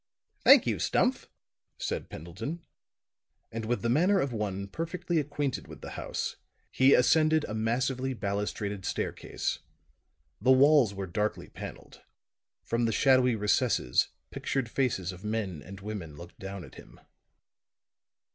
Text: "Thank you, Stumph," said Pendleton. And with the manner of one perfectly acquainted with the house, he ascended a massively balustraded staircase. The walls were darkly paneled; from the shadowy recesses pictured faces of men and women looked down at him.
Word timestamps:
"Thank 0.43 0.65
you, 0.65 0.79
Stumph," 0.79 1.29
said 1.77 2.09
Pendleton. 2.09 2.65
And 3.51 3.65
with 3.65 3.83
the 3.83 3.89
manner 3.89 4.19
of 4.19 4.33
one 4.33 4.67
perfectly 4.67 5.19
acquainted 5.19 5.67
with 5.67 5.81
the 5.81 5.91
house, 5.91 6.37
he 6.71 6.95
ascended 6.95 7.43
a 7.45 7.53
massively 7.53 8.15
balustraded 8.15 8.83
staircase. 8.83 9.59
The 10.41 10.53
walls 10.53 10.95
were 10.95 11.05
darkly 11.05 11.49
paneled; 11.49 12.01
from 12.63 12.85
the 12.85 12.91
shadowy 12.91 13.35
recesses 13.35 14.07
pictured 14.31 14.69
faces 14.71 15.11
of 15.11 15.23
men 15.23 15.61
and 15.61 15.79
women 15.81 16.15
looked 16.17 16.39
down 16.39 16.63
at 16.63 16.73
him. 16.81 16.99